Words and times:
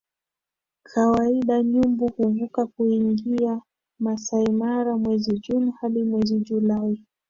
Kawaida 0.83 1.63
nyumbu 1.63 2.07
huvuka 2.17 2.65
kuingia 2.65 3.61
Maasai 3.99 4.51
Mara 4.51 4.97
mwezi 4.97 5.39
Juni 5.39 5.71
hadi 5.81 6.03
mwezi 6.03 6.39
Julai 6.39 7.03